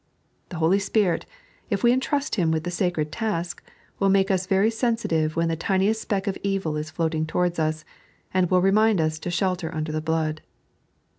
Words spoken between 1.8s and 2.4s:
we entrust